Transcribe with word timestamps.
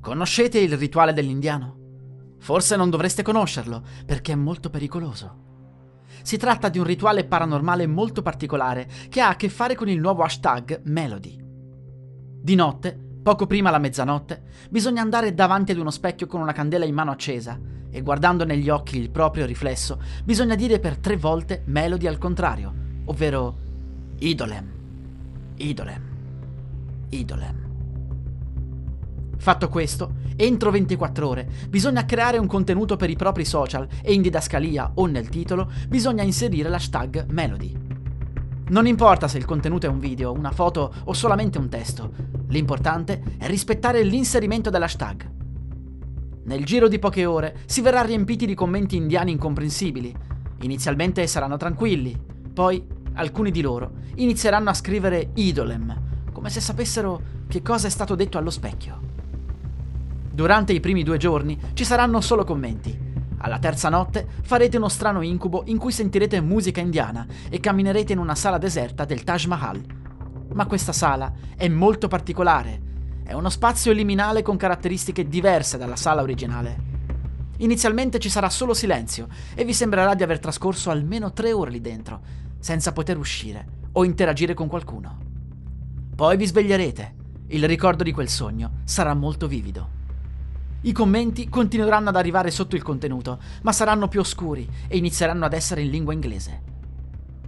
Conoscete 0.00 0.58
il 0.58 0.76
rituale 0.76 1.12
dell'indiano? 1.12 1.76
Forse 2.38 2.76
non 2.76 2.88
dovreste 2.88 3.22
conoscerlo, 3.22 3.82
perché 4.06 4.32
è 4.32 4.36
molto 4.36 4.70
pericoloso. 4.70 5.46
Si 6.22 6.36
tratta 6.36 6.68
di 6.68 6.78
un 6.78 6.84
rituale 6.84 7.24
paranormale 7.24 7.86
molto 7.86 8.22
particolare 8.22 8.88
che 9.08 9.20
ha 9.20 9.28
a 9.28 9.36
che 9.36 9.48
fare 9.48 9.74
con 9.74 9.88
il 9.88 10.00
nuovo 10.00 10.22
hashtag 10.22 10.82
Melody. 10.84 11.36
Di 12.40 12.54
notte, 12.54 12.98
poco 13.22 13.46
prima 13.46 13.70
la 13.70 13.78
mezzanotte, 13.78 14.42
bisogna 14.70 15.02
andare 15.02 15.34
davanti 15.34 15.72
ad 15.72 15.78
uno 15.78 15.90
specchio 15.90 16.26
con 16.26 16.40
una 16.40 16.52
candela 16.52 16.84
in 16.84 16.94
mano 16.94 17.10
accesa 17.10 17.58
e 17.90 18.00
guardando 18.00 18.44
negli 18.44 18.68
occhi 18.68 18.98
il 18.98 19.10
proprio 19.10 19.46
riflesso, 19.46 20.00
bisogna 20.24 20.54
dire 20.54 20.78
per 20.78 20.98
tre 20.98 21.16
volte 21.16 21.62
Melody 21.66 22.06
al 22.06 22.18
contrario, 22.18 22.72
ovvero 23.06 23.56
Idolem, 24.18 24.72
Idolem, 25.56 26.02
Idolem. 27.10 27.67
Fatto 29.38 29.68
questo, 29.68 30.14
entro 30.36 30.70
24 30.70 31.28
ore 31.28 31.48
bisogna 31.68 32.04
creare 32.04 32.38
un 32.38 32.46
contenuto 32.46 32.96
per 32.96 33.08
i 33.08 33.16
propri 33.16 33.44
social 33.44 33.86
e 34.02 34.12
in 34.12 34.20
didascalia 34.20 34.92
o 34.94 35.06
nel 35.06 35.28
titolo 35.28 35.70
bisogna 35.88 36.24
inserire 36.24 36.68
l'hashtag 36.68 37.26
Melody. 37.30 37.86
Non 38.70 38.86
importa 38.86 39.28
se 39.28 39.38
il 39.38 39.46
contenuto 39.46 39.86
è 39.86 39.88
un 39.88 40.00
video, 40.00 40.32
una 40.32 40.50
foto 40.50 40.92
o 41.04 41.12
solamente 41.14 41.56
un 41.56 41.68
testo, 41.68 42.12
l'importante 42.48 43.22
è 43.38 43.46
rispettare 43.46 44.02
l'inserimento 44.02 44.70
dell'hashtag. 44.70 45.30
Nel 46.44 46.64
giro 46.64 46.88
di 46.88 46.98
poche 46.98 47.24
ore 47.24 47.58
si 47.64 47.80
verrà 47.80 48.02
riempiti 48.02 48.44
di 48.44 48.54
commenti 48.54 48.96
indiani 48.96 49.30
incomprensibili. 49.30 50.14
Inizialmente 50.62 51.26
saranno 51.26 51.56
tranquilli, 51.56 52.18
poi 52.52 52.84
alcuni 53.14 53.50
di 53.50 53.60
loro 53.60 53.92
inizieranno 54.16 54.70
a 54.70 54.74
scrivere 54.74 55.30
idolem, 55.34 56.02
come 56.32 56.50
se 56.50 56.60
sapessero 56.60 57.20
che 57.48 57.62
cosa 57.62 57.86
è 57.86 57.90
stato 57.90 58.14
detto 58.14 58.36
allo 58.36 58.50
specchio. 58.50 59.07
Durante 60.38 60.72
i 60.72 60.78
primi 60.78 61.02
due 61.02 61.16
giorni 61.16 61.58
ci 61.72 61.84
saranno 61.84 62.20
solo 62.20 62.44
commenti. 62.44 62.96
Alla 63.38 63.58
terza 63.58 63.88
notte 63.88 64.24
farete 64.42 64.76
uno 64.76 64.88
strano 64.88 65.20
incubo 65.20 65.64
in 65.66 65.78
cui 65.78 65.90
sentirete 65.90 66.40
musica 66.40 66.80
indiana 66.80 67.26
e 67.50 67.58
camminerete 67.58 68.12
in 68.12 68.20
una 68.20 68.36
sala 68.36 68.56
deserta 68.56 69.04
del 69.04 69.24
Taj 69.24 69.46
Mahal. 69.46 69.84
Ma 70.52 70.66
questa 70.66 70.92
sala 70.92 71.32
è 71.56 71.66
molto 71.66 72.06
particolare. 72.06 72.80
È 73.24 73.32
uno 73.32 73.48
spazio 73.48 73.90
liminale 73.90 74.42
con 74.42 74.56
caratteristiche 74.56 75.26
diverse 75.26 75.76
dalla 75.76 75.96
sala 75.96 76.22
originale. 76.22 76.82
Inizialmente 77.56 78.20
ci 78.20 78.30
sarà 78.30 78.48
solo 78.48 78.74
silenzio 78.74 79.26
e 79.56 79.64
vi 79.64 79.74
sembrerà 79.74 80.14
di 80.14 80.22
aver 80.22 80.38
trascorso 80.38 80.90
almeno 80.90 81.32
tre 81.32 81.52
ore 81.52 81.72
lì 81.72 81.80
dentro, 81.80 82.20
senza 82.60 82.92
poter 82.92 83.18
uscire 83.18 83.66
o 83.90 84.04
interagire 84.04 84.54
con 84.54 84.68
qualcuno. 84.68 85.18
Poi 86.14 86.36
vi 86.36 86.46
sveglierete. 86.46 87.14
Il 87.48 87.66
ricordo 87.66 88.04
di 88.04 88.12
quel 88.12 88.28
sogno 88.28 88.82
sarà 88.84 89.14
molto 89.14 89.48
vivido. 89.48 89.96
I 90.82 90.92
commenti 90.92 91.48
continueranno 91.48 92.10
ad 92.10 92.16
arrivare 92.16 92.52
sotto 92.52 92.76
il 92.76 92.82
contenuto, 92.82 93.40
ma 93.62 93.72
saranno 93.72 94.06
più 94.06 94.20
oscuri 94.20 94.68
e 94.86 94.96
inizieranno 94.96 95.44
ad 95.44 95.52
essere 95.52 95.82
in 95.82 95.90
lingua 95.90 96.12
inglese. 96.12 96.62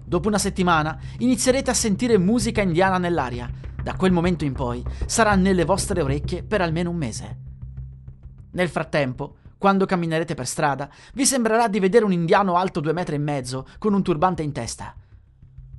Dopo 0.05 0.27
una 0.27 0.39
settimana 0.39 0.99
inizierete 1.19 1.71
a 1.71 1.75
sentire 1.75 2.19
musica 2.19 2.61
indiana 2.61 2.99
nell'aria. 2.99 3.49
Da 3.81 3.95
quel 3.95 4.11
momento 4.11 4.45
in 4.45 4.53
poi 4.53 4.85
sarà 5.07 5.37
nelle 5.37 5.65
vostre 5.65 6.03
orecchie 6.03 6.43
per 6.43 6.61
almeno 6.61 6.91
un 6.91 6.97
mese. 6.97 7.39
Nel 8.51 8.69
frattempo, 8.69 9.37
quando 9.57 9.87
camminerete 9.87 10.35
per 10.35 10.49
strada, 10.49 10.91
vi 11.15 11.25
sembrerà 11.25 11.69
di 11.69 11.79
vedere 11.79 12.05
un 12.05 12.13
indiano 12.13 12.57
alto 12.57 12.81
due 12.81 12.93
metri 12.93 13.15
e 13.15 13.19
mezzo 13.19 13.69
con 13.79 13.95
un 13.95 14.03
turbante 14.03 14.43
in 14.43 14.51
testa. 14.51 14.93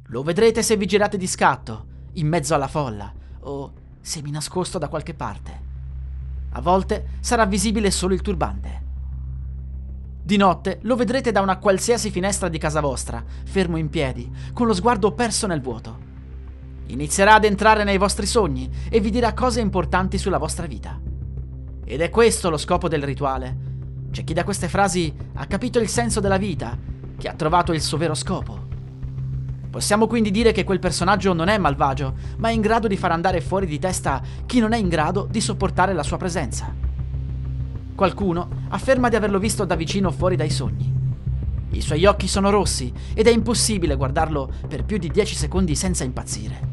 Lo 0.05 0.23
vedrete 0.23 0.63
se 0.63 0.77
vi 0.77 0.85
girate 0.85 1.17
di 1.17 1.27
scatto, 1.27 1.85
in 2.13 2.27
mezzo 2.27 2.55
alla 2.55 2.69
folla, 2.69 3.11
o 3.41 3.73
semi 3.99 4.31
nascosto 4.31 4.77
da 4.77 4.87
qualche 4.87 5.13
parte. 5.13 5.60
A 6.53 6.61
volte 6.61 7.11
sarà 7.21 7.45
visibile 7.45 7.91
solo 7.91 8.13
il 8.13 8.21
turbante. 8.21 8.81
Di 10.23 10.37
notte 10.37 10.79
lo 10.83 10.95
vedrete 10.95 11.31
da 11.31 11.41
una 11.41 11.57
qualsiasi 11.57 12.11
finestra 12.11 12.47
di 12.47 12.57
casa 12.57 12.79
vostra, 12.79 13.23
fermo 13.45 13.77
in 13.77 13.89
piedi, 13.89 14.29
con 14.53 14.67
lo 14.67 14.73
sguardo 14.73 15.13
perso 15.13 15.47
nel 15.47 15.61
vuoto. 15.61 16.09
Inizierà 16.87 17.35
ad 17.35 17.45
entrare 17.45 17.83
nei 17.83 17.97
vostri 17.97 18.25
sogni 18.25 18.69
e 18.89 18.99
vi 18.99 19.09
dirà 19.09 19.33
cose 19.33 19.61
importanti 19.61 20.17
sulla 20.17 20.37
vostra 20.37 20.67
vita. 20.67 20.99
Ed 21.85 22.01
è 22.01 22.09
questo 22.09 22.49
lo 22.49 22.57
scopo 22.57 22.87
del 22.87 23.03
rituale. 23.03 23.57
C'è 24.11 24.23
chi 24.23 24.33
da 24.33 24.43
queste 24.43 24.67
frasi 24.67 25.13
ha 25.33 25.45
capito 25.45 25.79
il 25.79 25.87
senso 25.87 26.19
della 26.19 26.37
vita, 26.37 26.77
che 27.17 27.27
ha 27.29 27.33
trovato 27.33 27.71
il 27.71 27.81
suo 27.81 27.97
vero 27.97 28.13
scopo. 28.13 28.60
Possiamo 29.71 30.05
quindi 30.05 30.31
dire 30.31 30.51
che 30.51 30.65
quel 30.65 30.79
personaggio 30.79 31.31
non 31.31 31.47
è 31.47 31.57
malvagio, 31.57 32.13
ma 32.39 32.49
è 32.49 32.51
in 32.51 32.59
grado 32.59 32.89
di 32.89 32.97
far 32.97 33.13
andare 33.13 33.39
fuori 33.39 33.65
di 33.65 33.79
testa 33.79 34.21
chi 34.45 34.59
non 34.59 34.73
è 34.73 34.77
in 34.77 34.89
grado 34.89 35.25
di 35.31 35.39
sopportare 35.39 35.93
la 35.93 36.03
sua 36.03 36.17
presenza. 36.17 36.75
Qualcuno 37.95 38.49
afferma 38.67 39.07
di 39.07 39.15
averlo 39.15 39.39
visto 39.39 39.63
da 39.63 39.75
vicino 39.75 40.11
fuori 40.11 40.35
dai 40.35 40.49
sogni. 40.49 40.93
I 41.69 41.79
suoi 41.79 42.05
occhi 42.05 42.27
sono 42.27 42.49
rossi 42.49 42.91
ed 43.13 43.27
è 43.27 43.31
impossibile 43.31 43.95
guardarlo 43.95 44.51
per 44.67 44.83
più 44.83 44.97
di 44.97 45.07
10 45.07 45.35
secondi 45.35 45.73
senza 45.73 46.03
impazzire. 46.03 46.69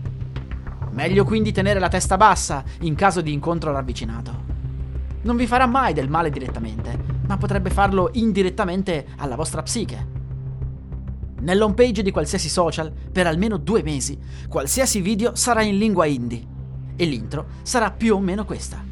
Meglio 0.90 1.22
quindi 1.22 1.52
tenere 1.52 1.78
la 1.78 1.88
testa 1.88 2.16
bassa 2.16 2.64
in 2.80 2.96
caso 2.96 3.20
di 3.20 3.32
incontro 3.32 3.70
ravvicinato. 3.70 4.46
Non 5.22 5.36
vi 5.36 5.46
farà 5.46 5.66
mai 5.66 5.92
del 5.92 6.08
male 6.08 6.30
direttamente, 6.30 6.98
ma 7.28 7.36
potrebbe 7.36 7.70
farlo 7.70 8.10
indirettamente 8.14 9.06
alla 9.18 9.36
vostra 9.36 9.62
psiche 9.62 10.16
Nell'home 11.40 11.74
page 11.74 12.02
di 12.02 12.10
qualsiasi 12.10 12.48
social, 12.48 12.92
per 13.12 13.26
almeno 13.26 13.58
due 13.58 13.82
mesi, 13.82 14.18
qualsiasi 14.48 15.00
video 15.00 15.36
sarà 15.36 15.62
in 15.62 15.78
lingua 15.78 16.06
hindi. 16.06 16.44
E 16.96 17.04
l'intro 17.04 17.46
sarà 17.62 17.92
più 17.92 18.16
o 18.16 18.18
meno 18.18 18.44
questa. 18.44 18.84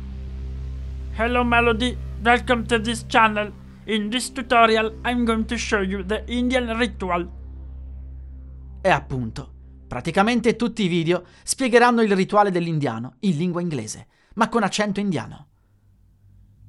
Hello 1.16 1.42
Melody, 1.42 1.96
welcome 2.22 2.64
to 2.66 2.80
this 2.80 3.04
channel. 3.08 3.52
In 3.86 4.10
this 4.10 4.32
tutorial 4.32 4.98
I'm 5.04 5.24
going 5.24 5.44
to 5.46 5.56
show 5.56 5.80
you 5.80 6.04
the 6.04 6.22
Indian 6.26 6.76
ritual. 6.76 7.28
E 8.80 8.88
appunto, 8.90 9.52
praticamente 9.88 10.54
tutti 10.54 10.84
i 10.84 10.88
video 10.88 11.24
spiegheranno 11.42 12.02
il 12.02 12.14
rituale 12.14 12.52
dell'indiano 12.52 13.16
in 13.20 13.36
lingua 13.36 13.60
inglese, 13.60 14.06
ma 14.34 14.48
con 14.48 14.62
accento 14.62 15.00
indiano. 15.00 15.48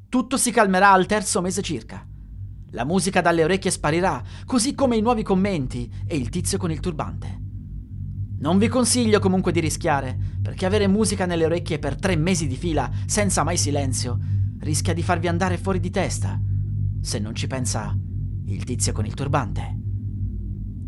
Tutto 0.09 0.37
si 0.37 0.49
calmerà 0.49 0.91
al 0.91 1.05
terzo 1.05 1.41
mese 1.41 1.61
circa. 1.61 2.03
La 2.71 2.83
musica 2.83 3.21
dalle 3.21 3.43
orecchie 3.43 3.71
sparirà, 3.71 4.21
così 4.45 4.75
come 4.75 4.97
i 4.97 5.01
nuovi 5.01 5.23
commenti 5.23 5.89
e 6.05 6.17
il 6.17 6.27
tizio 6.27 6.57
con 6.57 6.69
il 6.69 6.81
turbante. 6.81 7.41
Non 8.39 8.57
vi 8.57 8.67
consiglio 8.67 9.19
comunque 9.19 9.53
di 9.53 9.61
rischiare, 9.61 10.17
perché 10.41 10.65
avere 10.65 10.87
musica 10.87 11.25
nelle 11.25 11.45
orecchie 11.45 11.79
per 11.79 11.95
tre 11.95 12.15
mesi 12.17 12.45
di 12.45 12.55
fila, 12.55 12.89
senza 13.05 13.43
mai 13.43 13.57
silenzio, 13.57 14.19
rischia 14.59 14.93
di 14.93 15.01
farvi 15.01 15.27
andare 15.27 15.57
fuori 15.57 15.79
di 15.79 15.89
testa, 15.89 16.39
se 17.01 17.19
non 17.19 17.33
ci 17.35 17.47
pensa 17.47 17.97
il 18.45 18.63
tizio 18.63 18.91
con 18.91 19.05
il 19.05 19.13
turbante. 19.13 19.77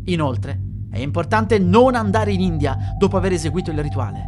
Inoltre, 0.04 0.60
è 0.90 0.98
importante 0.98 1.58
non 1.58 1.94
andare 1.94 2.32
in 2.32 2.40
India 2.40 2.76
dopo 2.98 3.16
aver 3.16 3.32
eseguito 3.32 3.70
il 3.70 3.82
rituale. 3.82 4.26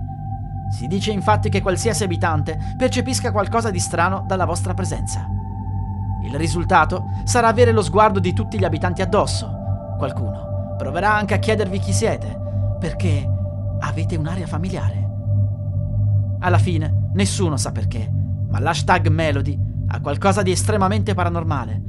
Si 0.78 0.86
dice 0.86 1.12
infatti 1.12 1.50
che 1.50 1.60
qualsiasi 1.60 2.02
abitante 2.02 2.58
percepisca 2.78 3.30
qualcosa 3.30 3.70
di 3.70 3.78
strano 3.78 4.24
dalla 4.26 4.46
vostra 4.46 4.72
presenza. 4.72 5.26
Il 6.24 6.34
risultato 6.36 7.04
sarà 7.24 7.48
avere 7.48 7.72
lo 7.72 7.82
sguardo 7.82 8.18
di 8.18 8.32
tutti 8.32 8.58
gli 8.58 8.64
abitanti 8.64 9.02
addosso. 9.02 9.50
Qualcuno 9.98 10.74
proverà 10.78 11.14
anche 11.14 11.34
a 11.34 11.38
chiedervi 11.38 11.78
chi 11.78 11.92
siete, 11.92 12.38
perché 12.78 13.28
avete 13.80 14.16
un'aria 14.16 14.46
familiare. 14.46 15.08
Alla 16.40 16.58
fine 16.58 17.10
nessuno 17.14 17.56
sa 17.56 17.70
perché, 17.70 18.10
ma 18.48 18.58
l'hashtag 18.58 19.08
Melody 19.08 19.58
ha 19.88 20.00
qualcosa 20.00 20.42
di 20.42 20.50
estremamente 20.50 21.14
paranormale. 21.14 21.82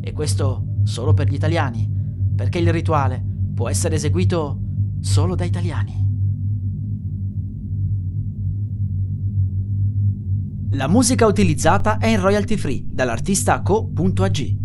E 0.00 0.12
questo 0.12 0.64
solo 0.84 1.12
per 1.12 1.28
gli 1.28 1.34
italiani, 1.34 1.88
perché 2.34 2.58
il 2.58 2.72
rituale 2.72 3.22
può 3.54 3.68
essere 3.68 3.96
eseguito 3.96 4.58
solo 5.00 5.34
da 5.34 5.44
italiani. 5.44 6.09
La 10.72 10.86
musica 10.86 11.26
utilizzata 11.26 11.98
è 11.98 12.06
in 12.06 12.20
royalty 12.20 12.56
free 12.56 12.82
dall'artista 12.84 13.60
co.ag. 13.60 14.59